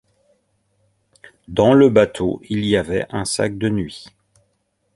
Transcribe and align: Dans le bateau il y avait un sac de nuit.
Dans 1.47 1.75
le 1.75 1.91
bateau 1.91 2.41
il 2.49 2.65
y 2.65 2.75
avait 2.75 3.05
un 3.11 3.23
sac 3.23 3.59
de 3.59 3.69
nuit. 3.69 4.07